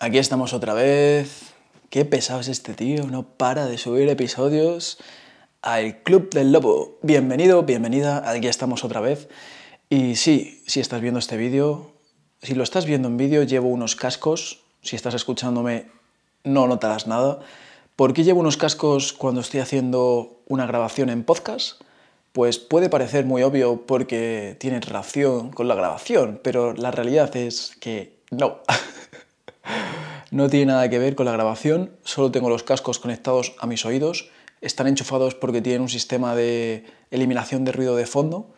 Aquí 0.00 0.18
estamos 0.18 0.52
otra 0.52 0.74
vez. 0.74 1.54
Qué 1.90 2.04
pesado 2.04 2.38
es 2.38 2.46
este 2.46 2.72
tío, 2.72 3.08
no 3.08 3.24
para 3.24 3.66
de 3.66 3.78
subir 3.78 4.08
episodios 4.08 4.98
al 5.60 6.04
Club 6.04 6.30
del 6.30 6.52
Lobo. 6.52 6.98
Bienvenido, 7.02 7.64
bienvenida, 7.64 8.30
aquí 8.30 8.46
estamos 8.46 8.84
otra 8.84 9.00
vez. 9.00 9.28
Y 9.90 10.14
sí, 10.14 10.62
si 10.68 10.78
estás 10.78 11.00
viendo 11.00 11.18
este 11.18 11.36
vídeo, 11.36 11.90
si 12.42 12.54
lo 12.54 12.62
estás 12.62 12.86
viendo 12.86 13.08
en 13.08 13.16
vídeo, 13.16 13.42
llevo 13.42 13.70
unos 13.70 13.96
cascos. 13.96 14.60
Si 14.82 14.94
estás 14.94 15.14
escuchándome, 15.14 15.90
no 16.44 16.68
notarás 16.68 17.08
nada. 17.08 17.40
¿Por 17.96 18.12
qué 18.12 18.22
llevo 18.22 18.38
unos 18.38 18.56
cascos 18.56 19.12
cuando 19.12 19.40
estoy 19.40 19.58
haciendo 19.58 20.42
una 20.46 20.66
grabación 20.66 21.10
en 21.10 21.24
podcast? 21.24 21.82
Pues 22.30 22.60
puede 22.60 22.88
parecer 22.88 23.24
muy 23.24 23.42
obvio 23.42 23.84
porque 23.84 24.56
tiene 24.60 24.78
relación 24.78 25.50
con 25.50 25.66
la 25.66 25.74
grabación, 25.74 26.38
pero 26.44 26.72
la 26.72 26.92
realidad 26.92 27.34
es 27.34 27.72
que 27.80 28.20
no. 28.30 28.60
no 30.30 30.48
tiene 30.48 30.66
nada 30.66 30.88
que 30.90 30.98
ver 30.98 31.14
con 31.14 31.26
la 31.26 31.32
grabación, 31.32 31.92
solo 32.04 32.30
tengo 32.30 32.48
los 32.50 32.62
cascos 32.62 32.98
conectados 32.98 33.54
a 33.58 33.66
mis 33.66 33.84
oídos, 33.84 34.30
están 34.60 34.86
enchufados 34.86 35.34
porque 35.34 35.62
tienen 35.62 35.82
un 35.82 35.88
sistema 35.88 36.34
de 36.34 36.84
eliminación 37.10 37.64
de 37.64 37.72
ruido 37.72 37.96
de 37.96 38.06
fondo, 38.06 38.50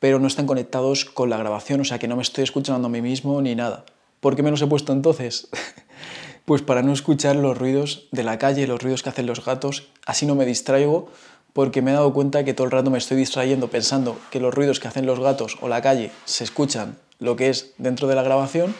pero 0.00 0.18
no 0.18 0.26
están 0.26 0.46
conectados 0.46 1.04
con 1.04 1.30
la 1.30 1.36
grabación, 1.36 1.80
o 1.80 1.84
sea 1.84 1.98
que 1.98 2.08
no 2.08 2.16
me 2.16 2.22
estoy 2.22 2.44
escuchando 2.44 2.86
a 2.86 2.90
mí 2.90 3.02
mismo 3.02 3.40
ni 3.40 3.54
nada. 3.54 3.84
¿Por 4.20 4.36
qué 4.36 4.42
me 4.42 4.50
los 4.50 4.62
he 4.62 4.66
puesto 4.66 4.92
entonces? 4.92 5.48
pues 6.44 6.62
para 6.62 6.82
no 6.82 6.92
escuchar 6.92 7.36
los 7.36 7.56
ruidos 7.56 8.08
de 8.10 8.24
la 8.24 8.38
calle, 8.38 8.66
los 8.66 8.82
ruidos 8.82 9.02
que 9.02 9.10
hacen 9.10 9.26
los 9.26 9.44
gatos, 9.44 9.88
así 10.06 10.26
no 10.26 10.34
me 10.34 10.46
distraigo 10.46 11.08
porque 11.52 11.82
me 11.82 11.90
he 11.90 11.94
dado 11.94 12.12
cuenta 12.12 12.44
que 12.44 12.54
todo 12.54 12.64
el 12.64 12.70
rato 12.70 12.90
me 12.90 12.98
estoy 12.98 13.16
distrayendo 13.16 13.68
pensando 13.68 14.18
que 14.30 14.40
los 14.40 14.54
ruidos 14.54 14.80
que 14.80 14.88
hacen 14.88 15.06
los 15.06 15.20
gatos 15.20 15.58
o 15.60 15.68
la 15.68 15.82
calle 15.82 16.10
se 16.24 16.44
escuchan 16.44 16.96
lo 17.18 17.36
que 17.36 17.50
es 17.50 17.74
dentro 17.78 18.08
de 18.08 18.14
la 18.14 18.22
grabación, 18.22 18.74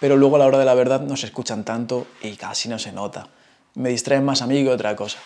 pero 0.00 0.16
luego 0.16 0.36
a 0.36 0.38
la 0.38 0.46
hora 0.46 0.58
de 0.58 0.64
la 0.64 0.74
verdad 0.74 1.00
no 1.00 1.16
se 1.16 1.26
escuchan 1.26 1.64
tanto 1.64 2.06
y 2.22 2.36
casi 2.36 2.68
no 2.68 2.78
se 2.78 2.92
nota. 2.92 3.28
Me 3.74 3.90
distraen 3.90 4.24
más 4.24 4.42
a 4.42 4.46
mí 4.46 4.62
que 4.62 4.70
otra 4.70 4.96
cosa. 4.96 5.18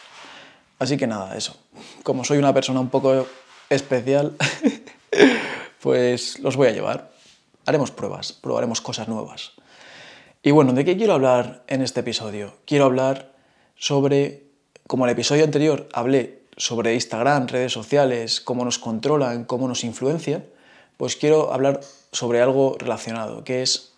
Así 0.78 0.96
que 0.96 1.06
nada, 1.06 1.36
eso. 1.36 1.56
Como 2.02 2.24
soy 2.24 2.38
una 2.38 2.54
persona 2.54 2.80
un 2.80 2.88
poco 2.88 3.26
especial, 3.68 4.36
pues 5.80 6.38
los 6.40 6.56
voy 6.56 6.68
a 6.68 6.72
llevar. 6.72 7.10
Haremos 7.66 7.90
pruebas, 7.90 8.32
probaremos 8.32 8.80
cosas 8.80 9.08
nuevas. 9.08 9.52
Y 10.42 10.52
bueno, 10.52 10.72
¿de 10.72 10.84
qué 10.84 10.96
quiero 10.96 11.12
hablar 11.12 11.64
en 11.66 11.82
este 11.82 12.00
episodio? 12.00 12.54
Quiero 12.64 12.86
hablar 12.86 13.32
sobre, 13.76 14.44
como 14.86 15.04
el 15.04 15.12
episodio 15.12 15.44
anterior 15.44 15.88
hablé 15.92 16.40
sobre 16.56 16.94
Instagram, 16.94 17.48
redes 17.48 17.72
sociales, 17.72 18.40
cómo 18.40 18.64
nos 18.64 18.78
controlan, 18.78 19.44
cómo 19.44 19.68
nos 19.68 19.84
influencian, 19.84 20.46
pues 20.96 21.16
quiero 21.16 21.52
hablar 21.52 21.80
sobre 22.12 22.40
algo 22.40 22.76
relacionado, 22.78 23.44
que 23.44 23.62
es 23.62 23.89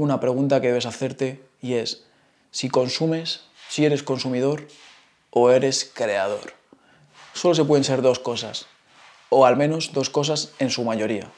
una 0.00 0.20
pregunta 0.20 0.60
que 0.60 0.68
debes 0.68 0.86
hacerte 0.86 1.40
y 1.60 1.74
es 1.74 2.04
si 2.50 2.68
consumes, 2.68 3.42
si 3.68 3.84
eres 3.84 4.02
consumidor 4.02 4.66
o 5.30 5.50
eres 5.50 5.90
creador. 5.92 6.54
Solo 7.34 7.54
se 7.54 7.64
pueden 7.64 7.84
ser 7.84 8.02
dos 8.02 8.18
cosas, 8.18 8.66
o 9.28 9.46
al 9.46 9.56
menos 9.56 9.92
dos 9.92 10.10
cosas 10.10 10.52
en 10.58 10.70
su 10.70 10.82
mayoría. 10.82 11.30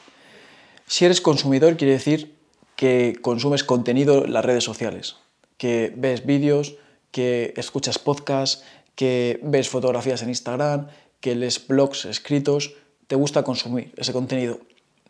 Si 0.87 1.05
eres 1.05 1.21
consumidor 1.21 1.77
quiere 1.77 1.93
decir 1.93 2.35
que 2.75 3.17
consumes 3.21 3.63
contenido 3.63 4.25
en 4.25 4.33
las 4.33 4.43
redes 4.43 4.63
sociales, 4.63 5.17
que 5.57 5.93
ves 5.95 6.25
vídeos, 6.25 6.75
que 7.11 7.53
escuchas 7.57 7.99
podcasts, 7.99 8.63
que 8.95 9.39
ves 9.43 9.69
fotografías 9.69 10.23
en 10.23 10.29
Instagram, 10.29 10.87
que 11.19 11.35
lees 11.35 11.67
blogs 11.67 12.05
escritos, 12.05 12.73
te 13.07 13.15
gusta 13.15 13.43
consumir 13.43 13.93
ese 13.97 14.13
contenido. 14.13 14.59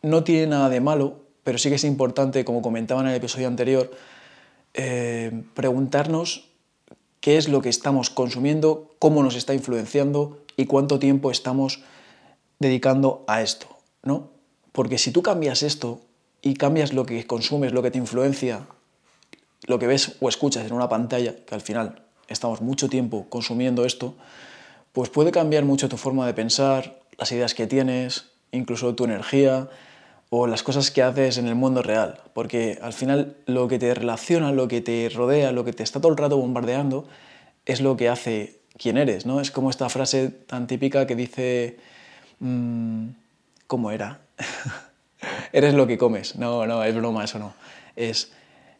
No 0.02 0.22
tiene 0.22 0.48
nada 0.48 0.68
de 0.68 0.80
malo, 0.80 1.23
pero 1.44 1.58
sí 1.58 1.68
que 1.68 1.76
es 1.76 1.84
importante, 1.84 2.44
como 2.44 2.62
comentaba 2.62 3.02
en 3.02 3.08
el 3.08 3.14
episodio 3.14 3.46
anterior, 3.46 3.90
eh, 4.72 5.44
preguntarnos 5.54 6.48
qué 7.20 7.36
es 7.36 7.48
lo 7.48 7.62
que 7.62 7.68
estamos 7.68 8.10
consumiendo, 8.10 8.90
cómo 8.98 9.22
nos 9.22 9.36
está 9.36 9.54
influenciando 9.54 10.42
y 10.56 10.66
cuánto 10.66 10.98
tiempo 10.98 11.30
estamos 11.30 11.82
dedicando 12.58 13.24
a 13.28 13.42
esto, 13.42 13.66
¿no? 14.02 14.30
Porque 14.72 14.98
si 14.98 15.12
tú 15.12 15.22
cambias 15.22 15.62
esto 15.62 16.00
y 16.42 16.54
cambias 16.54 16.92
lo 16.92 17.06
que 17.06 17.26
consumes, 17.26 17.72
lo 17.72 17.82
que 17.82 17.90
te 17.90 17.98
influencia, 17.98 18.66
lo 19.66 19.78
que 19.78 19.86
ves 19.86 20.16
o 20.20 20.28
escuchas 20.28 20.66
en 20.66 20.72
una 20.72 20.88
pantalla, 20.88 21.36
que 21.44 21.54
al 21.54 21.60
final 21.60 22.02
estamos 22.28 22.60
mucho 22.60 22.88
tiempo 22.88 23.26
consumiendo 23.28 23.84
esto, 23.84 24.14
pues 24.92 25.10
puede 25.10 25.30
cambiar 25.30 25.64
mucho 25.64 25.88
tu 25.88 25.96
forma 25.96 26.26
de 26.26 26.34
pensar, 26.34 27.00
las 27.18 27.30
ideas 27.32 27.54
que 27.54 27.66
tienes, 27.66 28.30
incluso 28.50 28.94
tu 28.94 29.04
energía 29.04 29.68
o 30.36 30.48
las 30.48 30.64
cosas 30.64 30.90
que 30.90 31.00
haces 31.00 31.38
en 31.38 31.46
el 31.46 31.54
mundo 31.54 31.80
real, 31.80 32.20
porque 32.32 32.78
al 32.82 32.92
final 32.92 33.36
lo 33.46 33.68
que 33.68 33.78
te 33.78 33.94
relaciona, 33.94 34.50
lo 34.50 34.66
que 34.66 34.80
te 34.80 35.08
rodea, 35.14 35.52
lo 35.52 35.64
que 35.64 35.72
te 35.72 35.84
está 35.84 36.00
todo 36.00 36.10
el 36.10 36.18
rato 36.18 36.36
bombardeando, 36.36 37.06
es 37.66 37.80
lo 37.80 37.96
que 37.96 38.08
hace 38.08 38.58
quién 38.76 38.98
eres, 38.98 39.26
¿no? 39.26 39.40
Es 39.40 39.52
como 39.52 39.70
esta 39.70 39.88
frase 39.88 40.30
tan 40.30 40.66
típica 40.66 41.06
que 41.06 41.14
dice, 41.14 41.76
mm, 42.40 43.10
¿cómo 43.68 43.92
era? 43.92 44.22
eres 45.52 45.74
lo 45.74 45.86
que 45.86 45.98
comes. 45.98 46.34
No, 46.34 46.66
no, 46.66 46.82
es 46.82 46.96
broma, 46.96 47.22
eso 47.22 47.38
no. 47.38 47.54
Es, 47.94 48.32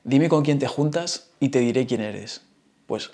dime 0.02 0.28
con 0.28 0.42
quién 0.42 0.58
te 0.58 0.66
juntas 0.66 1.28
y 1.38 1.50
te 1.50 1.60
diré 1.60 1.86
quién 1.86 2.00
eres. 2.00 2.42
Pues 2.86 3.12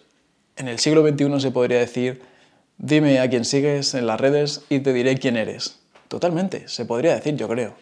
en 0.57 0.67
el 0.67 0.79
siglo 0.79 1.07
XXI 1.07 1.41
se 1.41 1.51
podría 1.51 1.79
decir, 1.79 2.23
dime 2.79 3.21
a 3.21 3.29
quién 3.29 3.45
sigues 3.45 3.93
en 3.93 4.07
las 4.07 4.19
redes 4.19 4.63
y 4.71 4.81
te 4.81 4.95
diré 4.95 5.19
quién 5.19 5.37
eres. 5.37 5.80
Totalmente, 6.11 6.67
se 6.67 6.87
podría 6.87 7.15
decir, 7.15 7.37
yo 7.37 7.47
creo. 7.47 7.75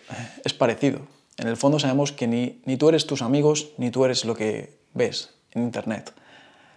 Es 0.44 0.52
parecido. 0.52 1.00
En 1.38 1.48
el 1.48 1.56
fondo 1.56 1.78
sabemos 1.78 2.12
que 2.12 2.26
ni, 2.26 2.60
ni 2.66 2.76
tú 2.76 2.90
eres 2.90 3.06
tus 3.06 3.22
amigos, 3.22 3.70
ni 3.78 3.90
tú 3.90 4.04
eres 4.04 4.26
lo 4.26 4.34
que 4.34 4.76
ves 4.92 5.30
en 5.52 5.62
Internet. 5.62 6.12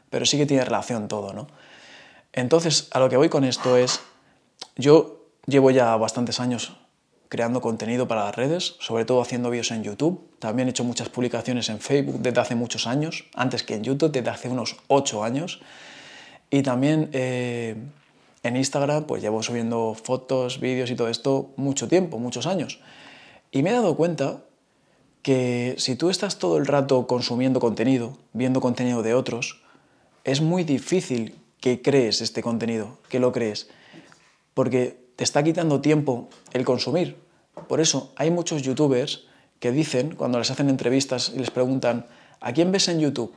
Pero 0.10 0.26
sí 0.26 0.38
que 0.38 0.46
tiene 0.46 0.64
relación 0.64 1.10
todo, 1.10 1.34
¿no? 1.34 1.48
Entonces, 2.32 2.88
a 2.92 3.00
lo 3.02 3.10
que 3.10 3.18
voy 3.18 3.28
con 3.28 3.44
esto 3.44 3.76
es, 3.76 4.00
yo 4.78 5.26
llevo 5.46 5.72
ya 5.72 5.94
bastantes 5.98 6.40
años 6.40 6.78
creando 7.28 7.60
contenido 7.60 8.08
para 8.08 8.24
las 8.24 8.36
redes, 8.38 8.78
sobre 8.80 9.04
todo 9.04 9.22
haciendo 9.22 9.50
vídeos 9.50 9.72
en 9.72 9.84
YouTube. 9.84 10.32
También 10.40 10.70
he 10.70 10.72
hecho 10.72 10.86
muchas 10.86 11.10
publicaciones 11.10 11.68
en 11.68 11.82
Facebook 11.82 12.22
desde 12.22 12.40
hace 12.40 12.56
muchos 12.56 12.88
años, 12.88 13.26
antes 13.36 13.64
que 13.64 13.76
en 13.76 13.84
YouTube, 13.84 14.14
desde 14.14 14.30
hace 14.30 14.48
unos 14.48 14.78
8 14.88 15.22
años. 15.26 15.60
Y 16.50 16.62
también 16.62 17.10
eh, 17.12 17.76
en 18.44 18.58
Instagram 18.58 19.06
pues 19.06 19.22
llevo 19.22 19.44
subiendo 19.44 19.96
fotos, 19.96 20.60
vídeos 20.60 20.90
y 20.92 20.96
todo 20.96 21.10
esto 21.10 21.52
mucho 21.56 21.88
tiempo, 21.88 22.20
muchos 22.20 22.48
años. 22.48 22.80
Y 23.52 23.64
me 23.64 23.70
he 23.70 23.74
dado 23.74 23.96
cuenta 23.96 24.44
que 25.22 25.76
si 25.78 25.96
tú 25.96 26.10
estás 26.10 26.40
todo 26.40 26.58
el 26.58 26.66
rato 26.66 27.06
consumiendo 27.08 27.60
contenido, 27.60 28.18
viendo 28.34 28.62
contenido 28.62 29.04
de 29.04 29.14
otros, 29.14 29.62
es 30.24 30.42
muy 30.42 30.64
difícil 30.64 31.36
que 31.60 31.82
crees 31.82 32.22
este 32.22 32.42
contenido, 32.42 32.98
que 33.10 33.20
lo 33.20 33.32
crees, 33.32 33.70
porque 34.54 35.00
te 35.16 35.24
está 35.24 35.44
quitando 35.44 35.82
tiempo 35.82 36.30
el 36.54 36.66
consumir. 36.66 37.18
Por 37.68 37.80
eso 37.80 38.12
hay 38.16 38.32
muchos 38.32 38.64
youtubers 38.64 39.26
que 39.60 39.72
dicen, 39.72 40.16
cuando 40.16 40.40
les 40.40 40.50
hacen 40.50 40.70
entrevistas 40.70 41.32
y 41.36 41.38
les 41.38 41.52
preguntan, 41.52 42.08
¿a 42.40 42.52
quién 42.52 42.72
ves 42.72 42.88
en 42.88 43.00
YouTube? 43.00 43.32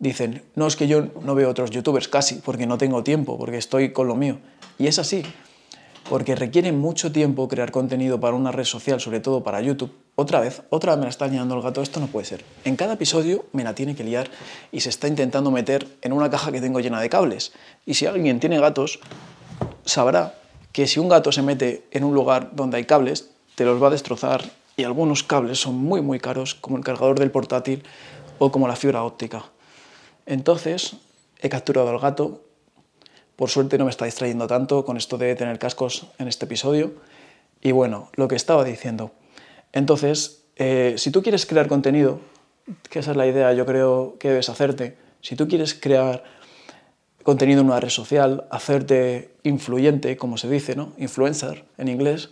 Dicen, 0.00 0.42
no 0.56 0.66
es 0.66 0.74
que 0.74 0.88
yo 0.88 1.06
no 1.22 1.36
veo 1.36 1.48
otros 1.48 1.70
youtubers 1.70 2.08
casi, 2.08 2.36
porque 2.36 2.66
no 2.66 2.78
tengo 2.78 3.04
tiempo, 3.04 3.38
porque 3.38 3.58
estoy 3.58 3.92
con 3.92 4.08
lo 4.08 4.16
mío. 4.16 4.38
Y 4.78 4.88
es 4.88 4.98
así, 4.98 5.22
porque 6.08 6.34
requiere 6.34 6.72
mucho 6.72 7.12
tiempo 7.12 7.46
crear 7.46 7.70
contenido 7.70 8.18
para 8.18 8.34
una 8.34 8.50
red 8.50 8.64
social, 8.64 9.00
sobre 9.00 9.20
todo 9.20 9.44
para 9.44 9.60
YouTube. 9.60 9.92
Otra 10.16 10.40
vez, 10.40 10.62
otra 10.70 10.92
vez 10.92 10.98
me 10.98 11.04
la 11.04 11.10
está 11.10 11.26
añadiendo 11.26 11.54
el 11.54 11.62
gato, 11.62 11.82
esto 11.82 12.00
no 12.00 12.08
puede 12.08 12.26
ser. 12.26 12.44
En 12.64 12.76
cada 12.76 12.94
episodio 12.94 13.44
me 13.52 13.62
la 13.62 13.74
tiene 13.74 13.94
que 13.94 14.02
liar 14.02 14.30
y 14.72 14.80
se 14.80 14.88
está 14.88 15.06
intentando 15.06 15.50
meter 15.50 15.86
en 16.02 16.12
una 16.12 16.30
caja 16.30 16.50
que 16.50 16.60
tengo 16.60 16.80
llena 16.80 17.00
de 17.00 17.08
cables. 17.08 17.52
Y 17.86 17.94
si 17.94 18.06
alguien 18.06 18.40
tiene 18.40 18.58
gatos, 18.58 19.00
sabrá 19.84 20.34
que 20.72 20.86
si 20.86 20.98
un 20.98 21.08
gato 21.08 21.30
se 21.30 21.42
mete 21.42 21.84
en 21.90 22.04
un 22.04 22.14
lugar 22.14 22.50
donde 22.54 22.78
hay 22.78 22.84
cables, 22.84 23.30
te 23.54 23.64
los 23.64 23.82
va 23.82 23.88
a 23.88 23.90
destrozar 23.90 24.50
y 24.76 24.84
algunos 24.84 25.22
cables 25.22 25.58
son 25.58 25.76
muy 25.76 26.00
muy 26.00 26.18
caros, 26.20 26.54
como 26.54 26.78
el 26.78 26.84
cargador 26.84 27.18
del 27.18 27.30
portátil 27.30 27.82
o 28.38 28.50
como 28.50 28.66
la 28.66 28.76
fibra 28.76 29.02
óptica. 29.02 29.44
Entonces, 30.30 30.94
he 31.40 31.48
capturado 31.48 31.88
al 31.88 31.98
gato. 31.98 32.44
Por 33.34 33.50
suerte 33.50 33.78
no 33.78 33.84
me 33.84 33.90
está 33.90 34.04
distrayendo 34.04 34.46
tanto 34.46 34.84
con 34.84 34.96
esto 34.96 35.18
de 35.18 35.34
tener 35.34 35.58
cascos 35.58 36.06
en 36.18 36.28
este 36.28 36.44
episodio. 36.44 36.92
Y 37.60 37.72
bueno, 37.72 38.10
lo 38.14 38.28
que 38.28 38.36
estaba 38.36 38.62
diciendo. 38.62 39.10
Entonces, 39.72 40.44
eh, 40.54 40.94
si 40.98 41.10
tú 41.10 41.24
quieres 41.24 41.46
crear 41.46 41.66
contenido, 41.66 42.20
que 42.88 43.00
esa 43.00 43.10
es 43.10 43.16
la 43.16 43.26
idea 43.26 43.52
yo 43.54 43.66
creo 43.66 44.18
que 44.20 44.28
debes 44.28 44.48
hacerte, 44.48 44.96
si 45.20 45.34
tú 45.34 45.48
quieres 45.48 45.74
crear 45.74 46.22
contenido 47.24 47.62
en 47.62 47.66
una 47.66 47.80
red 47.80 47.88
social, 47.88 48.46
hacerte 48.52 49.34
influyente, 49.42 50.16
como 50.16 50.38
se 50.38 50.48
dice, 50.48 50.76
¿no? 50.76 50.92
Influencer 50.96 51.64
en 51.76 51.88
inglés, 51.88 52.30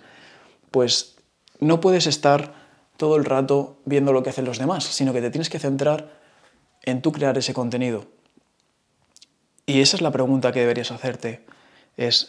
pues 0.71 1.17
no 1.59 1.81
puedes 1.81 2.07
estar 2.07 2.55
todo 2.97 3.17
el 3.17 3.25
rato 3.25 3.79
viendo 3.87 4.13
lo 4.13 4.23
que 4.23 4.31
hacen 4.31 4.45
los 4.45 4.59
demás, 4.59 4.85
sino 4.85 5.13
que 5.13 5.21
te 5.21 5.31
tienes 5.31 5.51
que 5.51 5.59
centrar 5.59 6.18
en 6.83 7.03
tú 7.03 7.13
crear 7.13 7.37
ese 7.39 7.55
contenido. 7.55 8.07
Y 9.67 9.81
esa 9.81 9.97
es 9.97 10.03
la 10.03 10.11
pregunta 10.11 10.53
que 10.53 10.61
deberías 10.61 10.91
hacerte. 10.91 11.45
Es, 11.97 12.29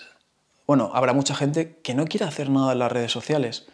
bueno, 0.67 0.91
habrá 0.93 1.13
mucha 1.13 1.35
gente 1.35 1.77
que 1.83 1.93
no 1.93 2.05
quiere 2.05 2.25
hacer 2.25 2.49
nada 2.49 2.73
en 2.73 2.79
las 2.79 2.91
redes 2.91 3.11
sociales, 3.11 3.67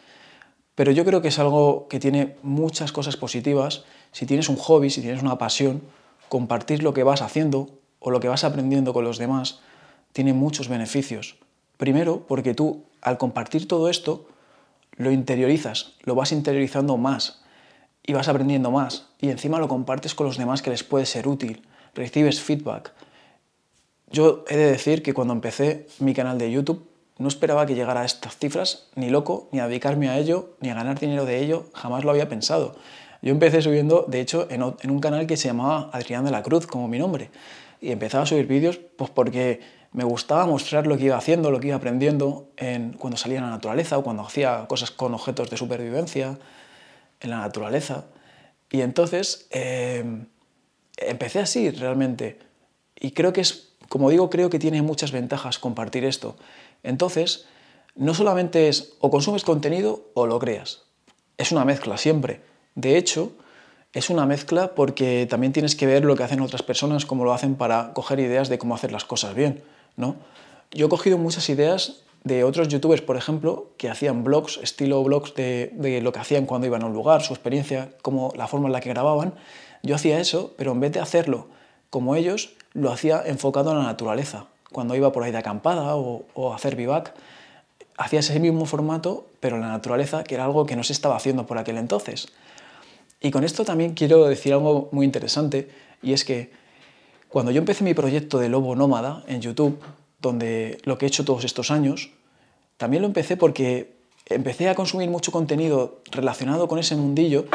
pero 0.76 0.92
yo 0.92 1.06
creo 1.06 1.22
que 1.22 1.30
es 1.30 1.40
algo 1.40 1.88
que 1.88 2.00
tiene 2.00 2.36
muchas 2.44 2.92
cosas 2.92 3.18
positivas 3.18 3.86
si 4.12 4.26
tienes 4.26 4.50
un 4.50 4.58
hobby, 4.58 4.90
si 4.90 5.02
tienes 5.02 5.22
una 5.22 5.38
pasión 5.38 5.82
compartir 6.30 6.84
lo 6.84 6.94
que 6.94 7.04
vas 7.04 7.22
haciendo 7.22 7.70
o 8.00 8.12
lo 8.12 8.20
que 8.20 8.28
vas 8.28 8.44
aprendiendo 8.44 8.94
con 8.94 9.04
los 9.04 9.18
demás 9.18 9.62
tiene 10.14 10.34
muchos 10.34 10.68
beneficios. 10.68 11.38
Primero, 11.78 12.26
porque 12.28 12.54
tú 12.54 12.84
al 13.02 13.18
compartir 13.18 13.68
todo 13.68 13.90
esto 13.90 14.28
lo 14.98 15.12
interiorizas, 15.12 15.94
lo 16.04 16.16
vas 16.16 16.32
interiorizando 16.32 16.98
más 16.98 17.42
y 18.06 18.14
vas 18.14 18.28
aprendiendo 18.28 18.72
más. 18.72 19.08
Y 19.20 19.30
encima 19.30 19.60
lo 19.60 19.68
compartes 19.68 20.16
con 20.16 20.28
los 20.28 20.38
demás 20.38 20.62
que 20.62 20.70
les 20.70 20.84
puede 20.84 21.06
ser 21.06 21.28
útil, 21.28 21.66
recibes 21.94 22.42
feedback. 22.42 22.94
Yo 24.12 24.46
he 24.48 24.56
de 24.56 24.72
decir 24.72 25.02
que 25.02 25.14
cuando 25.14 25.34
empecé 25.34 25.88
mi 26.00 26.14
canal 26.14 26.38
de 26.38 26.52
YouTube 26.52 26.88
no 27.18 27.28
esperaba 27.28 27.66
que 27.66 27.76
llegara 27.76 28.02
a 28.02 28.06
estas 28.06 28.38
cifras, 28.38 28.88
ni 28.96 29.10
loco, 29.10 29.50
ni 29.52 29.60
a 29.60 29.68
dedicarme 29.68 30.10
a 30.10 30.18
ello, 30.18 30.56
ni 30.60 30.70
a 30.70 30.76
ganar 30.76 31.00
dinero 31.00 31.26
de 31.26 31.40
ello, 31.40 31.66
jamás 31.74 32.04
lo 32.04 32.12
había 32.12 32.30
pensado. 32.30 32.76
Yo 33.22 33.32
empecé 33.32 33.62
subiendo, 33.62 34.06
de 34.08 34.22
hecho, 34.22 34.48
en, 34.52 34.62
un 34.62 35.00
canal 35.00 35.26
que 35.26 35.38
se 35.38 35.48
llamaba 35.48 35.90
Adrián 35.94 36.26
de 36.26 36.32
la 36.32 36.44
Cruz, 36.44 36.68
como 36.68 36.88
mi 36.88 37.00
nombre, 37.00 37.32
y 37.82 37.92
empezaba 37.92 38.24
a 38.24 38.28
subir 38.28 38.46
vídeos 38.46 38.78
pues 38.98 39.10
porque 39.10 39.62
me 39.94 40.04
gustaba 40.04 40.46
mostrar 40.46 40.88
lo 40.88 40.98
que 40.98 41.06
iba 41.06 41.18
haciendo, 41.18 41.52
lo 41.52 41.60
que 41.60 41.68
iba 41.68 41.78
aprendiendo 41.78 42.50
en, 42.58 42.94
cuando 42.94 43.18
salía 43.18 43.38
en 43.38 43.46
la 43.46 43.50
naturaleza 43.50 43.98
o 43.98 44.04
cuando 44.04 44.24
hacía 44.24 44.66
cosas 44.68 44.92
con 44.92 45.14
objetos 45.14 45.50
de 45.50 45.58
supervivencia 45.58 46.38
en 47.26 47.32
la 47.32 47.40
naturaleza. 47.40 48.06
Y 48.72 48.82
entonces 48.82 49.48
em, 49.52 50.28
empecé 50.98 51.40
así 51.40 51.70
realmente. 51.70 52.40
Y 53.00 53.12
creo 53.12 53.34
que 53.34 53.42
es, 53.42 53.74
como 53.90 54.10
digo, 54.10 54.30
creo 54.30 54.50
que 54.50 54.60
tiene 54.60 54.82
muchas 54.82 55.12
ventajas 55.12 55.60
compartir 55.60 56.06
esto. 56.06 56.36
Entonces, 56.84 57.46
no 57.96 58.14
solamente 58.14 58.68
es 58.70 58.94
o 59.00 59.10
consumes 59.12 59.44
contenido 59.44 60.10
o 60.14 60.28
lo 60.28 60.40
creas. 60.40 60.84
Es 61.38 61.52
una 61.52 61.66
mezcla 61.66 61.98
siempre. 61.98 62.42
De 62.76 62.98
hecho, 62.98 63.34
es 63.94 64.10
una 64.10 64.26
mezcla 64.26 64.76
porque 64.76 65.26
también 65.30 65.54
tienes 65.54 65.76
que 65.76 65.86
ver 65.86 66.04
lo 66.04 66.16
que 66.16 66.24
hacen 66.24 66.42
otras 66.42 66.64
personas, 66.64 67.06
cómo 67.06 67.24
lo 67.24 67.34
hacen 67.34 67.56
para 67.56 67.94
coger 67.94 68.20
ideas 68.20 68.50
de 68.50 68.58
cómo 68.58 68.76
hacer 68.76 68.92
las 68.92 69.06
cosas 69.06 69.36
bien. 69.36 69.64
¿no? 69.96 70.16
Yo 70.72 70.88
he 70.88 70.90
cogido 70.90 71.18
muchas 71.18 71.50
ideas 71.50 72.02
de 72.26 72.44
otros 72.44 72.68
youtubers, 72.68 73.02
por 73.02 73.16
ejemplo, 73.16 73.70
que 73.78 73.90
hacían 73.90 74.26
blogs, 74.26 74.58
estilo 74.58 75.02
blogs 75.04 75.34
de, 75.36 75.72
de, 75.76 76.02
lo 76.02 76.12
que 76.12 76.20
hacían 76.20 76.46
cuando 76.46 76.68
iban 76.68 76.84
a 76.84 76.88
un 76.88 76.94
lugar, 76.94 77.22
su 77.22 77.34
experiencia, 77.34 77.92
como 78.02 78.34
la 78.36 78.48
forma 78.48 78.68
en 78.68 78.74
la 78.74 78.82
que 78.82 78.90
grababan. 78.90 79.36
Yo 79.84 79.96
hacía 79.96 80.20
eso, 80.20 80.54
pero 80.58 80.74
en 80.74 80.82
vez 80.82 80.92
de 80.92 81.00
hacerlo 81.00 81.48
como 81.90 82.16
ellos, 82.16 82.56
lo 82.74 82.92
hacía 82.92 83.24
enfocado 83.26 83.72
en 83.72 83.78
la 83.78 83.84
naturaleza 83.86 84.48
cuando 84.76 84.94
iba 84.94 85.14
por 85.14 85.24
ahí 85.24 85.32
de 85.32 85.38
acampada 85.38 85.96
o, 85.96 86.52
a 86.52 86.56
hacer 86.56 86.76
vivac, 86.76 87.14
hacía 87.98 88.20
ese 88.20 88.38
mismo 88.42 88.66
formato, 88.66 89.26
pero 89.40 89.56
en 89.56 89.62
la 89.62 89.70
naturaleza, 89.70 90.26
que 90.26 90.36
era 90.36 90.44
algo 90.44 90.66
que 90.66 90.76
no 90.76 90.84
se 90.84 90.92
estaba 90.92 91.16
haciendo 91.16 91.46
por 91.46 91.58
aquel 91.58 91.78
entonces. 91.78 92.28
Y 93.22 93.32
con 93.32 93.46
esto 93.46 93.64
también 93.64 93.94
quiero 93.94 94.26
decir 94.26 94.52
algo 94.52 94.90
muy 94.92 95.06
interesante, 95.06 95.70
y 96.02 96.12
es 96.12 96.26
que 96.26 96.52
cuando 97.30 97.52
yo 97.52 97.60
empecé 97.60 97.86
mi 97.86 97.94
proyecto 97.94 98.38
de 98.38 98.50
Lobo 98.50 98.76
Nómada 98.76 99.24
en 99.28 99.40
YouTube, 99.40 99.80
donde 100.20 100.78
lo 100.84 100.98
que 100.98 101.06
he 101.06 101.08
hecho 101.08 101.24
todos 101.24 101.46
estos 101.46 101.72
años, 101.72 102.12
también 102.78 103.02
lo 103.02 103.08
empecé 103.08 103.38
porque 103.38 103.96
empecé 104.28 104.70
a 104.70 104.76
consumir 104.76 105.10
mucho 105.10 105.32
contenido 105.32 106.02
relacionado 106.12 106.68
con 106.68 106.80
ese 106.80 106.96
mundillo, 106.96 107.46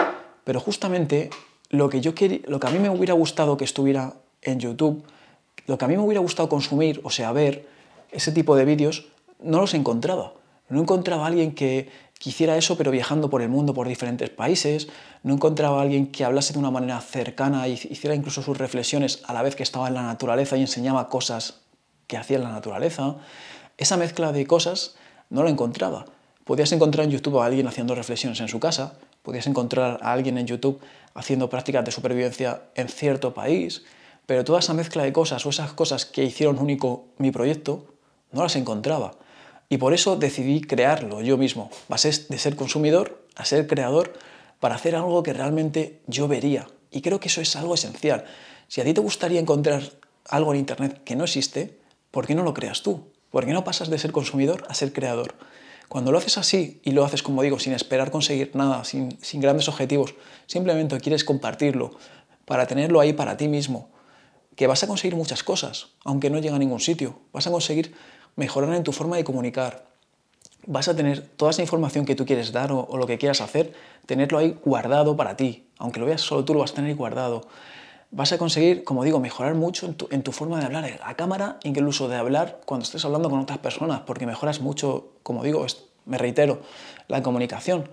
pero 0.44 0.60
justamente 0.60 1.30
lo 1.68 1.88
que, 1.88 2.00
yo 2.00 2.12
lo 2.46 2.60
que 2.60 2.66
a 2.66 2.70
mí 2.70 2.78
me 2.78 2.90
hubiera 2.90 3.14
gustado 3.14 3.56
que 3.56 3.64
estuviera 3.64 4.14
en 4.42 4.60
YouTube 4.60 5.04
lo 5.70 5.78
que 5.78 5.84
a 5.84 5.88
mí 5.88 5.96
me 5.96 6.02
hubiera 6.02 6.20
gustado 6.20 6.48
consumir, 6.48 7.00
o 7.04 7.10
sea, 7.10 7.30
ver 7.30 7.64
ese 8.10 8.32
tipo 8.32 8.56
de 8.56 8.64
vídeos, 8.64 9.06
no 9.40 9.60
los 9.60 9.72
encontraba. 9.74 10.34
No 10.68 10.80
encontraba 10.80 11.24
a 11.24 11.26
alguien 11.28 11.54
que 11.54 11.88
quisiera 12.18 12.56
eso, 12.56 12.76
pero 12.76 12.90
viajando 12.90 13.30
por 13.30 13.40
el 13.40 13.48
mundo, 13.48 13.72
por 13.72 13.86
diferentes 13.86 14.30
países. 14.30 14.88
No 15.22 15.34
encontraba 15.34 15.78
a 15.78 15.82
alguien 15.82 16.08
que 16.08 16.24
hablase 16.24 16.52
de 16.52 16.58
una 16.58 16.72
manera 16.72 17.00
cercana 17.00 17.68
y 17.68 17.74
hiciera 17.74 18.16
incluso 18.16 18.42
sus 18.42 18.58
reflexiones 18.58 19.22
a 19.26 19.32
la 19.32 19.42
vez 19.42 19.54
que 19.54 19.62
estaba 19.62 19.86
en 19.86 19.94
la 19.94 20.02
naturaleza 20.02 20.56
y 20.56 20.62
enseñaba 20.62 21.08
cosas 21.08 21.60
que 22.08 22.16
hacía 22.16 22.38
en 22.38 22.42
la 22.42 22.50
naturaleza. 22.50 23.16
Esa 23.78 23.96
mezcla 23.96 24.32
de 24.32 24.46
cosas 24.48 24.96
no 25.30 25.42
la 25.42 25.50
encontraba. 25.50 26.04
Podías 26.44 26.72
encontrar 26.72 27.06
en 27.06 27.12
YouTube 27.12 27.40
a 27.40 27.46
alguien 27.46 27.66
haciendo 27.66 27.94
reflexiones 27.94 28.40
en 28.40 28.48
su 28.48 28.60
casa, 28.60 28.98
podías 29.22 29.46
encontrar 29.46 29.98
a 30.02 30.12
alguien 30.12 30.36
en 30.36 30.46
YouTube 30.46 30.80
haciendo 31.14 31.48
prácticas 31.48 31.84
de 31.84 31.92
supervivencia 31.92 32.62
en 32.74 32.88
cierto 32.88 33.32
país, 33.32 33.84
pero 34.26 34.44
toda 34.44 34.58
esa 34.58 34.74
mezcla 34.74 35.02
de 35.02 35.12
cosas 35.12 35.44
o 35.46 35.50
esas 35.50 35.72
cosas 35.72 36.04
que 36.04 36.24
hicieron 36.24 36.58
único 36.58 37.06
mi 37.18 37.30
proyecto, 37.30 37.86
no 38.32 38.42
las 38.42 38.56
encontraba. 38.56 39.12
Y 39.68 39.78
por 39.78 39.94
eso 39.94 40.16
decidí 40.16 40.60
crearlo 40.60 41.20
yo 41.20 41.36
mismo. 41.36 41.70
Pasé 41.88 42.10
de 42.28 42.38
ser 42.38 42.56
consumidor 42.56 43.24
a 43.36 43.44
ser 43.44 43.66
creador 43.66 44.12
para 44.58 44.74
hacer 44.74 44.96
algo 44.96 45.22
que 45.22 45.32
realmente 45.32 46.00
yo 46.06 46.28
vería. 46.28 46.66
Y 46.90 47.02
creo 47.02 47.20
que 47.20 47.28
eso 47.28 47.40
es 47.40 47.54
algo 47.56 47.74
esencial. 47.74 48.24
Si 48.68 48.80
a 48.80 48.84
ti 48.84 48.92
te 48.92 49.00
gustaría 49.00 49.40
encontrar 49.40 49.82
algo 50.28 50.52
en 50.52 50.60
Internet 50.60 51.02
que 51.04 51.16
no 51.16 51.24
existe, 51.24 51.78
¿por 52.10 52.26
qué 52.26 52.34
no 52.34 52.42
lo 52.42 52.54
creas 52.54 52.82
tú? 52.82 53.04
¿Por 53.30 53.46
qué 53.46 53.52
no 53.52 53.64
pasas 53.64 53.90
de 53.90 53.98
ser 53.98 54.12
consumidor 54.12 54.64
a 54.68 54.74
ser 54.74 54.92
creador? 54.92 55.34
Cuando 55.88 56.12
lo 56.12 56.18
haces 56.18 56.38
así 56.38 56.80
y 56.84 56.92
lo 56.92 57.04
haces, 57.04 57.22
como 57.22 57.42
digo, 57.42 57.58
sin 57.58 57.72
esperar 57.72 58.10
conseguir 58.10 58.52
nada, 58.54 58.84
sin, 58.84 59.18
sin 59.22 59.40
grandes 59.40 59.68
objetivos, 59.68 60.14
simplemente 60.46 60.98
quieres 61.00 61.24
compartirlo 61.24 61.92
para 62.44 62.66
tenerlo 62.66 63.00
ahí 63.00 63.12
para 63.12 63.36
ti 63.36 63.48
mismo, 63.48 63.88
que 64.56 64.66
vas 64.66 64.82
a 64.82 64.86
conseguir 64.86 65.16
muchas 65.16 65.42
cosas, 65.42 65.88
aunque 66.04 66.30
no 66.30 66.38
llegue 66.38 66.54
a 66.54 66.58
ningún 66.58 66.80
sitio. 66.80 67.18
Vas 67.32 67.46
a 67.46 67.50
conseguir 67.50 67.94
mejorar 68.36 68.74
en 68.74 68.82
tu 68.84 68.92
forma 68.92 69.16
de 69.16 69.24
comunicar. 69.24 69.86
Vas 70.66 70.88
a 70.88 70.96
tener 70.96 71.22
toda 71.22 71.52
esa 71.52 71.62
información 71.62 72.04
que 72.04 72.14
tú 72.14 72.26
quieres 72.26 72.52
dar 72.52 72.72
o, 72.72 72.96
lo 72.96 73.06
que 73.06 73.18
quieras 73.18 73.40
hacer, 73.40 73.72
tenerlo 74.06 74.38
ahí 74.38 74.58
guardado 74.64 75.16
para 75.16 75.36
ti. 75.36 75.66
Aunque 75.78 76.00
lo 76.00 76.06
veas 76.06 76.20
solo 76.20 76.44
tú, 76.44 76.54
lo 76.54 76.60
vas 76.60 76.72
a 76.72 76.74
tener 76.74 76.94
guardado. 76.96 77.46
Vas 78.12 78.32
a 78.32 78.38
conseguir, 78.38 78.82
como 78.82 79.04
digo, 79.04 79.20
mejorar 79.20 79.54
mucho 79.54 79.94
en 80.10 80.22
tu, 80.22 80.32
forma 80.32 80.58
de 80.58 80.66
hablar 80.66 81.00
a 81.02 81.14
cámara, 81.14 81.58
incluso 81.62 82.08
de 82.08 82.16
hablar 82.16 82.60
cuando 82.64 82.82
estés 82.82 83.04
hablando 83.04 83.30
con 83.30 83.38
otras 83.38 83.58
personas, 83.58 84.00
porque 84.00 84.26
mejoras 84.26 84.60
mucho, 84.60 85.12
como 85.22 85.44
digo, 85.44 85.64
me 86.06 86.18
reitero, 86.18 86.60
la 87.06 87.22
comunicación. 87.22 87.88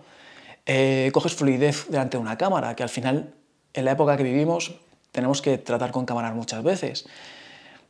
Eh, 0.66 1.12
coges 1.14 1.36
fluidez 1.36 1.88
delante 1.90 2.18
de 2.18 2.22
una 2.22 2.38
cámara, 2.38 2.76
que 2.76 2.82
al 2.82 2.90
final, 2.90 3.36
en 3.74 3.86
la 3.86 3.92
época 3.92 4.18
que 4.18 4.24
vivimos, 4.24 4.76
tenemos 5.12 5.42
que 5.42 5.60
tratar 5.60 5.92
con 5.92 6.06
cámaras 6.06 6.34
muchas 6.34 6.64
veces. 6.64 7.06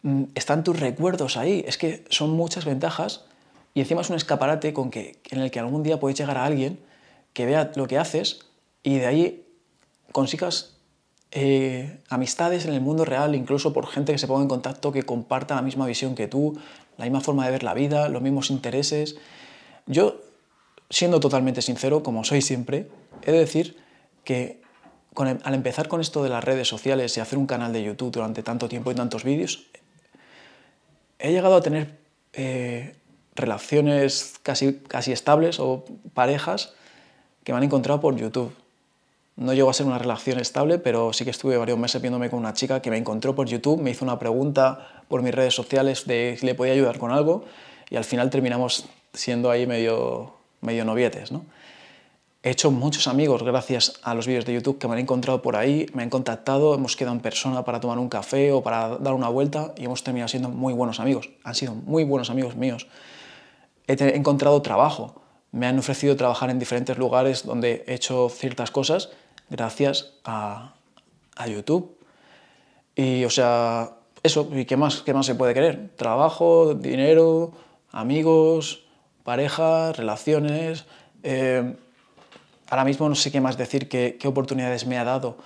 Mm, 0.04 0.26
están 0.36 0.64
tus 0.64 0.80
recuerdos 0.80 1.38
ahí, 1.38 1.64
es 1.68 1.78
que 1.78 2.04
son 2.10 2.32
muchas 2.32 2.66
ventajas 2.66 3.26
y 3.74 3.82
encima 3.82 4.02
es 4.02 4.10
un 4.10 4.16
escaparate 4.16 4.74
con 4.74 4.92
que, 4.92 5.20
en 5.32 5.40
el 5.40 5.52
que 5.52 5.60
algún 5.60 5.84
día 5.84 6.00
puedes 6.00 6.18
llegar 6.18 6.38
a 6.38 6.46
alguien 6.46 6.80
que 7.34 7.46
vea 7.46 7.72
lo 7.76 7.88
que 7.88 7.98
haces 7.98 8.40
y 8.84 8.98
de 9.00 9.06
ahí 9.06 9.46
consigas 10.12 10.77
eh, 11.32 12.00
amistades 12.10 12.66
en 12.66 12.74
el 12.74 12.82
mundo 12.82 13.06
real, 13.06 13.36
incluso 13.36 13.74
por 13.74 13.88
gente 13.88 14.12
que 14.12 14.18
se 14.18 14.28
ponga 14.28 14.44
en 14.44 14.48
contacto, 14.48 14.92
que 14.92 15.04
comparta 15.04 15.56
la 15.56 15.62
misma 15.62 15.86
visión 15.86 16.16
que 16.16 16.28
tú, 16.28 16.57
la 16.98 17.06
misma 17.06 17.22
forma 17.22 17.46
de 17.46 17.52
ver 17.52 17.64
la 17.64 17.74
vida, 17.74 18.10
los 18.10 18.22
mismos 18.22 18.50
intereses. 18.50 19.18
Yo, 19.86 20.22
siendo 20.90 21.19
totalmente 21.19 21.62
sincero, 21.62 22.02
como 22.04 22.24
soy 22.24 22.42
siempre, 22.42 22.90
he 23.24 23.31
de 23.31 23.40
decir 23.40 23.78
que 24.24 24.62
al 25.16 25.54
empezar 25.54 25.88
con 25.88 26.00
esto 26.00 26.24
de 26.24 26.30
las 26.30 26.44
redes 26.44 26.68
sociales 26.68 27.18
y 27.18 27.19
hacer 27.19 27.40
un 27.40 27.48
canal 27.48 27.74
de 27.74 27.84
YouTube 27.84 28.12
durante 28.12 28.44
tanto 28.44 28.69
tiempo 28.69 28.92
y 28.92 28.96
tantos 28.96 29.24
vídeos, 29.24 29.68
he 31.19 31.31
llegado 31.31 31.56
a 31.56 31.62
tener 31.62 31.98
eh, 32.34 32.96
relaciones 33.36 34.36
casi, 34.44 34.76
casi 34.88 35.12
estables 35.12 35.60
o 35.60 35.86
parejas 36.14 36.74
que 37.44 37.52
me 37.52 37.57
han 37.57 37.64
encontrado 37.64 38.00
por 38.00 38.16
YouTube. 38.16 38.54
No 39.38 39.54
llegó 39.54 39.70
a 39.70 39.74
ser 39.74 39.86
una 39.86 40.00
relación 40.00 40.40
estable, 40.40 40.80
pero 40.80 41.14
sí 41.14 41.24
que 41.24 41.30
estuve 41.30 41.58
varios 41.58 41.78
meses 41.78 42.02
viéndome 42.02 42.32
con 42.32 42.40
una 42.40 42.54
chica 42.54 42.82
que 42.82 42.90
me 42.90 42.98
encontró 42.98 43.36
por 43.36 43.48
YouTube, 43.48 43.80
me 43.80 43.92
hizo 43.92 44.04
una 44.04 44.18
pregunta 44.18 45.04
por 45.08 45.22
mis 45.22 45.34
redes 45.34 45.54
sociales 45.54 46.08
de 46.08 46.36
si 46.40 46.46
le 46.48 46.56
podía 46.56 46.74
ayudar 46.74 46.98
con 46.98 47.12
algo 47.12 47.46
y 47.92 47.98
al 47.98 48.04
final 48.04 48.32
terminamos 48.32 48.86
siendo 49.14 49.52
ahí 49.52 49.68
medio, 49.68 50.34
novietes. 50.62 51.32
¿no? 51.32 51.46
He 52.42 52.50
hecho 52.50 52.72
muchos 52.72 53.08
amigos 53.08 53.44
gracias 53.44 54.00
a 54.02 54.16
los 54.16 54.26
vídeos 54.26 54.44
de 54.46 54.54
YouTube 54.54 54.80
que 54.80 54.88
me 54.88 54.94
han 54.94 55.02
encontrado 55.02 55.44
por 55.44 55.56
ahí, 55.56 55.86
me 55.94 56.02
han 56.02 56.10
contactado, 56.10 56.74
hemos 56.74 56.96
quedado 56.96 57.16
en 57.16 57.22
persona 57.22 57.64
para 57.64 57.80
tomar 57.80 58.00
un 58.00 58.10
café 58.10 58.52
o 58.52 58.64
para 58.64 58.98
dar 58.98 59.14
una 59.14 59.30
vuelta 59.30 59.72
y 59.78 59.86
hemos 59.86 60.04
terminado 60.04 60.30
siendo 60.30 60.50
muy 60.50 60.74
buenos 60.74 61.00
amigos. 61.00 61.30
Han 61.44 61.54
sido 61.54 61.76
muy 61.76 62.04
buenos 62.04 62.32
amigos 62.32 62.56
míos. 62.56 62.88
He 63.86 64.16
encontrado 64.16 64.60
trabajo, 64.64 65.22
me 65.52 65.68
han 65.68 65.78
ofrecido 65.78 66.16
trabajar 66.16 66.50
en 66.50 66.58
diferentes 66.58 66.98
lugares 66.98 67.46
donde 67.46 67.84
he 67.86 67.94
hecho 67.94 68.30
ciertas 68.30 68.72
cosas 68.72 69.10
gracias 69.49 70.13
a, 70.23 70.73
a 71.35 71.47
YouTube. 71.47 71.97
Y 72.95 73.25
o 73.25 73.30
sea, 73.30 73.97
eso, 74.23 74.49
¿y 74.54 74.66
qué 74.66 74.77
más, 74.77 75.01
qué 75.04 75.13
más 75.13 75.25
se 75.25 75.35
puede 75.35 75.54
querer? 75.54 75.89
Trabajo, 75.95 76.73
dinero, 76.73 77.54
amigos, 77.92 78.83
pareja, 79.23 79.94
relaciones. 79.94 80.85
Eh, 81.23 81.75
ahora 82.69 82.85
mismo 82.85 83.07
no 83.09 83.16
sé 83.16 83.31
qué 83.31 83.42
más 83.42 83.57
decir, 83.57 83.87
qué, 83.87 84.18
oportunidades 84.25 84.85
me 84.85 84.97
ha 84.97 85.04
dado 85.04 85.37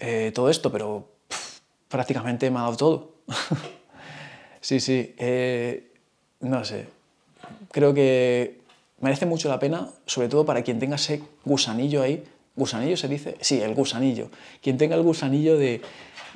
eh, 0.00 0.32
todo 0.34 0.50
esto, 0.50 0.70
pero 0.70 1.08
prácticamente 1.88 2.50
me 2.50 2.58
ha 2.58 2.62
dado 2.62 2.76
todo. 2.76 3.12
sí, 4.60 4.80
sí, 4.80 5.14
eh, 5.18 5.92
no 6.40 6.64
sé. 6.64 6.88
Creo 7.70 7.94
que 7.94 8.60
merece 9.00 9.26
mucho 9.26 9.48
la 9.48 9.58
pena, 9.58 9.90
sobre 10.06 10.28
todo 10.28 10.44
para 10.44 10.62
quien 10.62 10.78
tenga 10.78 10.96
ese 10.96 11.22
gusanillo 11.44 12.02
ahí. 12.02 12.24
¿Gusanillo 12.56 12.96
se 12.96 13.06
dice? 13.06 13.36
Sí, 13.42 13.60
el 13.60 13.74
gusanillo. 13.74 14.30
Quien 14.62 14.78
tenga 14.78 14.96
el 14.96 15.02
gusanillo 15.02 15.58
de, 15.58 15.82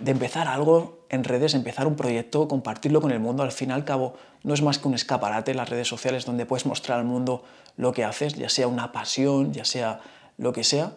empezar 0.04 0.48
algo 0.48 1.06
en 1.08 1.24
redes, 1.24 1.54
empezar 1.54 1.86
un 1.86 1.96
proyecto, 1.96 2.46
compartirlo 2.46 3.00
con 3.00 3.10
el 3.10 3.20
mundo. 3.20 3.42
Al 3.42 3.52
fin 3.52 3.70
y 3.70 3.72
al 3.72 3.86
cabo, 3.86 4.14
no 4.42 4.52
es 4.52 4.60
más 4.60 4.78
que 4.78 4.86
un 4.86 4.94
escaparate 4.94 5.54
las 5.54 5.70
redes 5.70 5.88
sociales 5.88 6.26
donde 6.26 6.44
puedes 6.44 6.66
mostrar 6.66 6.98
al 6.98 7.06
mundo 7.06 7.42
lo 7.78 7.92
que 7.92 8.04
haces, 8.04 8.34
ya 8.34 8.50
sea 8.50 8.68
una 8.68 8.92
pasión, 8.92 9.54
ya 9.54 9.64
sea 9.64 10.00
lo 10.36 10.52
que 10.52 10.62
sea. 10.62 10.92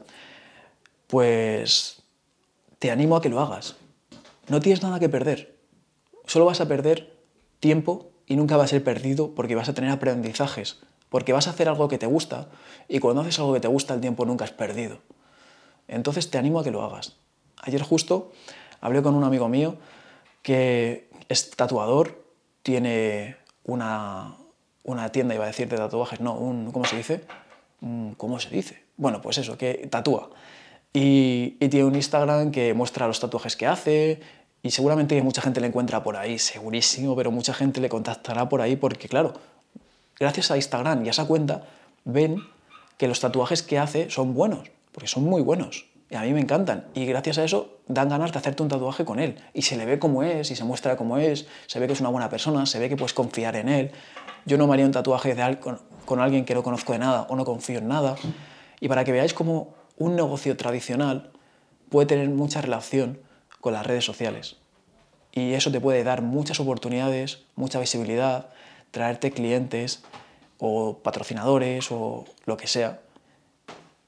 Pues 1.08 2.04
te 2.80 2.92
animo 2.92 3.16
a 3.16 3.22
que 3.22 3.30
lo 3.30 3.40
hagas. 3.40 3.78
No 4.50 4.60
tienes 4.60 4.84
nada 4.84 5.00
que 5.00 5.08
perder. 5.08 5.56
Solo 6.26 6.46
vas 6.46 6.60
a 6.60 6.68
perder 6.68 7.14
tiempo 7.62 8.12
y 8.28 8.36
nunca 8.36 8.58
va 8.58 8.66
a 8.66 8.68
ser 8.68 8.84
perdido 8.84 9.34
porque 9.36 9.56
vas 9.56 9.70
a 9.70 9.74
tener 9.74 9.90
aprendizajes, 9.90 10.82
porque 11.08 11.32
vas 11.32 11.48
a 11.48 11.52
hacer 11.52 11.70
algo 11.70 11.88
que 11.88 11.98
te 11.98 12.08
gusta 12.08 12.50
y 12.90 13.00
cuando 13.00 13.22
haces 13.22 13.40
algo 13.40 13.54
que 13.54 13.62
te 13.62 13.70
gusta 13.70 13.94
el 13.94 14.02
tiempo 14.02 14.26
nunca 14.26 14.44
es 14.44 14.52
perdido. 14.52 15.00
Entonces 15.88 16.30
te 16.30 16.38
animo 16.38 16.60
a 16.60 16.64
que 16.64 16.72
lo 16.72 16.84
hagas. 16.84 17.16
Ayer 17.62 17.82
justo 17.82 18.32
hablé 18.82 19.02
con 19.02 19.16
un 19.16 19.24
amigo 19.24 19.48
mío 19.50 19.78
que 20.42 21.10
es 21.30 21.52
tatuador, 21.52 22.24
tiene 22.62 23.38
una, 23.64 24.36
una 24.84 25.10
tienda, 25.12 25.36
iba 25.36 25.46
a 25.46 25.48
decir, 25.48 25.70
de 25.70 25.78
tatuajes, 25.78 26.20
no, 26.20 26.34
un, 26.34 26.72
¿cómo 26.72 26.86
se 26.86 26.98
dice? 26.98 27.26
¿Cómo 28.18 28.40
se 28.40 28.50
dice? 28.50 28.84
Bueno, 28.98 29.22
pues 29.22 29.38
eso, 29.38 29.58
que 29.58 29.88
tatúa. 29.90 30.30
Y, 30.94 31.58
y, 31.60 31.70
tiene 31.70 31.86
un 31.86 31.96
Instagram 31.96 32.52
que 32.52 32.74
muestra 32.74 33.08
los 33.08 33.20
tatuajes 33.20 33.56
que 33.56 33.66
hace 33.66 34.22
y 34.62 34.72
seguramente 34.72 35.22
mucha 35.24 35.42
gente 35.42 35.60
le 35.60 35.68
encuentra 35.68 36.04
por 36.04 36.16
ahí, 36.16 36.38
segurísimo, 36.38 37.16
pero 37.16 37.32
mucha 37.32 37.54
gente 37.54 37.82
le 37.82 37.90
contactará 37.90 38.48
por 38.48 38.62
ahí 38.62 38.76
porque, 38.76 39.08
claro, 39.08 39.34
gracias 40.20 40.52
a 40.52 40.56
Instagram 40.56 41.04
y 41.04 41.08
a 41.08 41.12
esa 41.12 41.26
cuenta 41.26 41.66
ven 42.06 42.38
que 42.98 43.08
los 43.08 43.20
tatuajes 43.20 43.64
que 43.64 43.80
hace 43.80 44.10
son 44.10 44.34
buenos, 44.34 44.70
porque 44.94 45.08
son 45.08 45.26
muy 45.26 45.42
buenos. 45.42 45.86
Y 46.10 46.16
a 46.16 46.22
mí 46.22 46.32
me 46.32 46.40
encantan. 46.40 46.86
Y 46.94 47.06
gracias 47.06 47.40
a 47.40 47.44
eso 47.44 47.80
dan 47.88 48.08
ganas 48.08 48.32
de 48.32 48.38
hacerte 48.38 48.64
un 48.64 48.70
tatuaje 48.70 49.04
con 49.04 49.20
él. 49.20 49.40
Y 49.54 49.64
se 49.64 49.76
le 49.76 49.86
ve 49.86 50.00
como 50.00 50.24
es, 50.24 50.52
y 50.52 50.56
se 50.56 50.64
muestra 50.64 50.96
como 50.96 51.18
es, 51.18 51.48
se 51.66 51.80
ve 51.80 51.88
que 51.88 51.94
es 51.94 52.02
una 52.02 52.10
buena 52.10 52.30
persona, 52.30 52.66
se 52.66 52.80
ve 52.80 52.88
que 52.88 52.96
puedes 52.96 53.14
confiar 53.14 53.56
en 53.56 53.68
él. 53.68 53.92
Yo 54.46 54.58
no 54.58 54.68
me 54.68 54.74
haría 54.74 54.86
un 54.86 54.92
tatuaje 54.92 55.36
con, 55.60 55.82
con 56.06 56.20
alguien 56.20 56.46
que 56.46 56.54
no 56.54 56.64
conozco 56.64 56.94
de 56.94 57.00
nada 57.00 57.26
o 57.30 57.36
no 57.36 57.46
confío 57.46 57.80
en 57.80 57.88
nada. 57.88 58.16
Y 58.80 58.88
para 58.88 59.04
que 59.04 59.12
veáis 59.12 59.34
cómo 59.34 59.74
un 59.98 60.16
negocio 60.16 60.56
tradicional 60.56 61.32
puede 61.90 62.08
tener 62.08 62.30
mucha 62.30 62.62
relación 62.62 63.20
con 63.60 63.74
las 63.74 63.86
redes 63.86 64.06
sociales. 64.06 64.58
Y 65.32 65.54
eso 65.54 65.72
te 65.72 65.82
puede 65.82 66.04
dar 66.04 66.22
muchas 66.22 66.60
oportunidades, 66.60 67.44
mucha 67.56 67.80
visibilidad, 67.80 68.50
traerte 68.92 69.32
clientes 69.32 70.04
o 70.60 71.00
patrocinadores 71.00 71.92
o 71.92 72.26
lo 72.46 72.56
que 72.56 72.68
sea. 72.68 73.00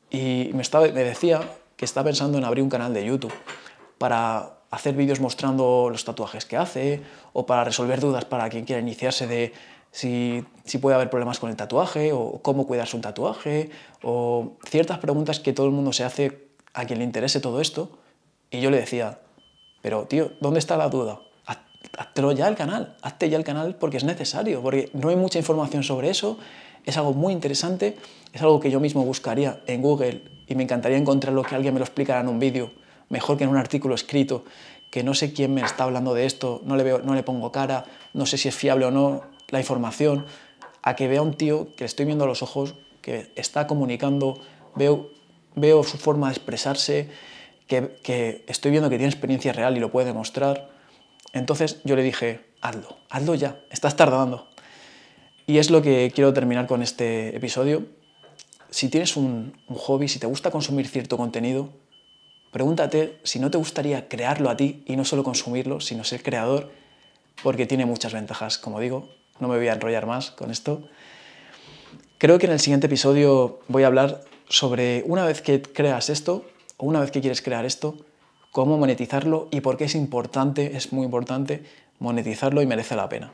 Y 0.10 0.52
me, 0.54 0.64
decía 0.92 1.42
que 1.76 1.86
está 1.86 2.04
pensando 2.04 2.38
en 2.38 2.46
abrir 2.46 2.64
un 2.64 2.70
canal 2.70 2.94
de 2.94 3.06
YouTube 3.06 3.34
para 3.98 4.60
hacer 4.72 4.96
vídeos 4.96 5.20
mostrando 5.20 5.90
los 5.90 6.06
tatuajes 6.06 6.46
que 6.46 6.58
hace 6.58 7.02
o 7.34 7.46
para 7.46 7.64
resolver 7.64 8.00
dudas 8.00 8.26
para 8.26 8.50
quien 8.50 8.66
quiera 8.66 8.82
iniciarse 8.82 9.28
de 9.28 9.54
si, 9.92 10.44
si, 10.66 10.78
puede 10.78 10.96
haber 10.96 11.10
problemas 11.10 11.40
con 11.40 11.50
el 11.50 11.56
tatuaje 11.56 12.12
o 12.12 12.40
cómo 12.42 12.68
cuidarse 12.68 12.98
un 12.98 13.02
tatuaje 13.02 13.70
o 14.04 14.58
ciertas 14.70 15.00
preguntas 15.00 15.40
que 15.40 15.54
todo 15.54 15.66
el 15.68 15.72
mundo 15.72 15.94
se 15.94 16.04
hace 16.04 16.50
a 16.74 16.86
quien 16.86 17.00
le 17.00 17.06
interese 17.06 17.40
todo 17.40 17.62
esto. 17.62 17.98
Y 18.52 18.60
yo 18.60 18.70
le 18.70 18.78
decía, 18.78 19.20
pero 19.82 20.06
tío, 20.06 20.32
¿dónde 20.42 20.60
está 20.60 20.78
la 20.78 20.90
duda? 20.90 21.20
Hazte 21.98 22.36
ya 22.36 22.48
el 22.48 22.56
canal, 22.56 22.98
hazte 23.02 23.30
ya 23.30 23.38
el 23.38 23.44
canal 23.44 23.76
porque 23.76 23.98
es 23.98 24.04
necesario, 24.04 24.62
porque 24.62 24.90
no 24.94 25.10
hay 25.10 25.16
mucha 25.16 25.40
información 25.40 25.84
sobre 25.84 26.10
eso, 26.10 26.38
es 26.86 26.98
algo 26.98 27.14
muy 27.14 27.34
interesante, 27.34 27.98
es 28.34 28.42
algo 28.42 28.60
que 28.60 28.72
yo 28.72 28.80
mismo 28.80 29.04
buscaría 29.04 29.62
en 29.68 29.82
Google 29.82 30.22
y 30.48 30.56
me 30.56 30.64
encantaría 30.64 30.98
encontrar 30.98 31.34
lo 31.34 31.44
que 31.44 31.56
alguien 31.56 31.74
me 31.74 31.80
lo 31.80 31.86
explicara 31.86 32.22
en 32.22 32.28
un 32.28 32.40
vídeo, 32.40 32.72
mejor 33.10 33.38
que 33.38 33.44
en 33.44 33.50
un 33.50 33.58
artículo 33.58 33.96
escrito, 33.96 34.46
que 34.92 35.04
no 35.04 35.14
sé 35.14 35.34
quién 35.34 35.54
me 35.54 35.62
está 35.62 35.86
hablando 35.86 36.14
de 36.14 36.26
esto, 36.26 36.62
no 36.64 36.76
le, 36.76 36.84
veo, 36.84 37.00
no 37.00 37.16
le 37.16 37.24
pongo 37.24 37.52
cara, 37.52 37.86
no 38.14 38.26
sé 38.26 38.38
si 38.38 38.48
es 38.48 38.56
fiable 38.56 38.86
o 38.86 38.92
no 38.92 39.22
la 39.50 39.60
información, 39.60 40.26
a 40.84 40.96
que 40.96 41.08
vea 41.08 41.22
un 41.22 41.34
tío 41.34 41.76
que 41.76 41.84
le 41.84 41.88
estoy 41.88 42.06
viendo 42.06 42.24
a 42.24 42.28
los 42.28 42.44
ojos, 42.44 42.76
que 43.02 43.32
está 43.36 43.68
comunicando, 43.68 44.40
veo, 44.76 45.10
veo 45.56 45.84
su 45.84 45.98
forma 45.98 46.28
de 46.28 46.34
expresarse, 46.34 47.10
que, 47.68 48.00
que 48.04 48.44
estoy 48.48 48.72
viendo 48.72 48.90
que 48.90 48.98
tiene 48.98 49.12
experiencia 49.12 49.52
real 49.52 49.76
y 49.76 49.80
lo 49.80 49.92
puede 49.92 50.08
demostrar. 50.08 50.70
Entonces 51.34 51.82
yo 51.84 51.96
le 51.96 52.04
dije, 52.04 52.46
hazlo, 52.62 52.98
hazlo 53.10 53.36
ya, 53.36 53.60
estás 53.72 53.96
tardando. 53.96 54.48
Y 55.48 55.58
es 55.60 55.70
lo 55.70 55.82
que 55.82 56.12
quiero 56.14 56.34
terminar 56.34 56.68
con 56.68 56.82
este 56.82 57.36
episodio 57.36 57.84
si 58.76 58.90
tienes 58.90 59.16
un, 59.16 59.54
hobby, 59.70 60.10
si 60.10 60.20
te 60.20 60.28
gusta 60.28 60.52
consumir 60.52 60.90
cierto 60.90 61.16
contenido, 61.16 61.70
pregúntate 62.52 63.22
si 63.24 63.40
no 63.40 63.50
te 63.50 63.58
gustaría 63.58 64.10
crearlo 64.10 64.50
a 64.50 64.58
ti 64.58 64.84
y 64.86 64.98
no 64.98 65.06
solo 65.06 65.24
consumirlo, 65.24 65.80
sino 65.80 66.04
ser 66.04 66.24
creador, 66.24 66.74
porque 67.42 67.66
tiene 67.66 67.86
muchas 67.86 68.12
ventajas, 68.12 68.58
como 68.58 68.82
digo. 68.82 69.08
No 69.40 69.48
me 69.48 69.56
voy 69.56 69.70
a 69.70 69.74
enrollar 69.74 70.06
más 70.06 70.30
con 70.32 70.52
esto. 70.52 70.90
Creo 72.18 72.38
que 72.38 72.48
en 72.48 72.52
el 72.52 72.60
siguiente 72.60 72.88
episodio 72.88 73.62
voy 73.70 73.84
a 73.84 73.88
hablar 73.88 74.26
sobre 74.50 75.04
una 75.06 75.26
vez 75.26 75.42
que 75.42 75.62
creas 75.62 76.10
esto, 76.10 76.46
o 76.76 76.86
una 76.86 77.00
vez 77.00 77.12
que 77.12 77.22
quieres 77.22 77.42
crear 77.42 77.64
esto, 77.64 77.96
cómo 78.52 78.78
monetizarlo 78.78 79.48
y 79.52 79.62
por 79.62 79.78
qué 79.78 79.86
es 79.86 79.96
importante, 79.96 80.76
es 80.76 80.92
muy 80.92 81.06
importante, 81.06 81.64
monetizarlo 82.00 82.62
y 82.62 82.66
merece 82.66 82.98
la 82.98 83.08
pena. 83.08 83.32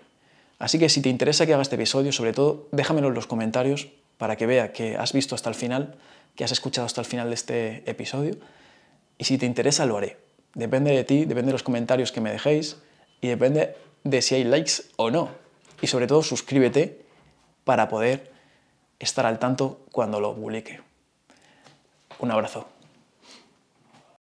Así 0.62 0.77
que 0.77 0.89
si 0.89 1.01
te 1.01 1.10
interesa 1.10 1.48
que 1.48 1.56
haga 1.56 1.63
este 1.63 1.74
episodio, 1.74 2.12
sobre 2.12 2.34
todo, 2.34 2.68
déjamelo 2.72 3.08
en 3.08 3.15
los 3.15 3.25
comentarios 3.25 3.88
para 4.20 4.36
que 4.36 4.46
vea 4.46 4.72
que 4.72 4.96
has 4.96 5.12
visto 5.12 5.34
hasta 5.34 5.50
el 5.50 5.56
final, 5.56 5.98
que 6.36 6.44
has 6.44 6.51
escuchado 6.51 6.86
hasta 6.86 7.01
el 7.01 7.08
final 7.08 7.30
de 7.30 7.34
este 7.34 7.89
episodio. 7.89 8.36
Y 9.18 9.24
si 9.24 9.39
te 9.39 9.48
interesa, 9.48 9.88
lo 9.88 9.98
haré. 9.98 10.18
Depende 10.53 10.91
de 10.91 11.03
ti, 11.03 11.25
depende 11.25 11.48
de 11.48 11.53
los 11.53 11.63
comentarios 11.63 12.12
que 12.12 12.22
me 12.22 12.32
dejéis 12.32 12.77
y 13.22 13.30
depende 13.30 13.75
de 14.03 14.22
si 14.22 14.36
hay 14.36 14.44
likes 14.44 14.84
o 14.98 15.10
no. 15.10 15.30
Y 15.82 15.88
sobre 15.88 16.06
todo, 16.06 16.22
suscríbete 16.22 17.01
para 17.63 17.89
poder 17.89 18.32
estar 19.00 19.25
al 19.25 19.39
tanto 19.39 19.82
cuando 19.91 20.20
lo 20.20 20.36
publique. 20.36 20.80
Un 22.20 22.30
abrazo. 22.30 22.68